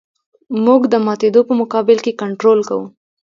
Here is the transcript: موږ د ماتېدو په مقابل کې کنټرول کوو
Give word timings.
موږ 0.65 0.81
د 0.93 0.95
ماتېدو 1.05 1.41
په 1.49 1.53
مقابل 1.61 1.97
کې 2.05 2.17
کنټرول 2.21 2.59
کوو 2.69 2.85